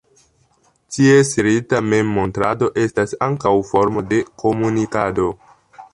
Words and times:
Ties 0.95 1.33
rita 1.47 1.81
memmontrado 1.91 2.71
estas 2.87 3.15
ankaŭ 3.27 3.55
formo 3.73 4.07
de 4.15 4.23
komunikado. 4.45 5.29